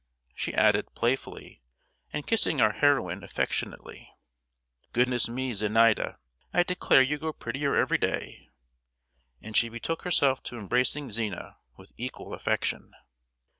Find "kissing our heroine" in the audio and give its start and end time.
2.25-3.23